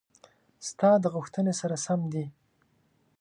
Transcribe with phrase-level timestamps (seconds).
[0.69, 2.25] ستا د غوښتنې سره سم دي: